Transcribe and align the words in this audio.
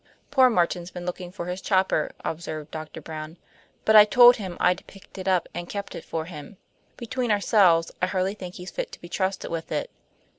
"Poor 0.31 0.49
Martin's 0.49 0.89
been 0.89 1.05
looking 1.05 1.31
for 1.31 1.45
his 1.45 1.61
chopper," 1.61 2.11
observed 2.25 2.71
Doctor 2.71 2.99
Brown, 2.99 3.37
"but 3.85 3.95
I 3.95 4.03
told 4.03 4.37
him 4.37 4.57
I'd 4.59 4.83
picked 4.87 5.19
it 5.19 5.27
up 5.27 5.47
and 5.53 5.69
kept 5.69 5.93
it 5.93 6.03
for 6.03 6.25
him. 6.25 6.57
Between 6.97 7.29
ourselves, 7.29 7.91
I 8.01 8.07
hardly 8.07 8.33
think 8.33 8.55
he's 8.55 8.71
fit 8.71 8.91
to 8.93 8.99
be 8.99 9.09
trusted 9.09 9.51
with 9.51 9.71
it." 9.71 9.91